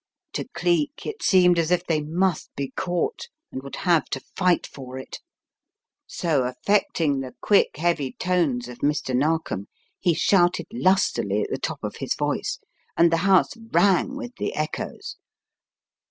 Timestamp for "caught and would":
2.75-3.75